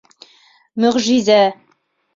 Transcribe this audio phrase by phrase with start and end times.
[0.85, 1.39] —Мөғжизә!